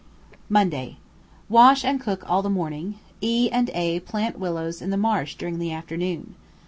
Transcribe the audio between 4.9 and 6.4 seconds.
marsh during the afternoon.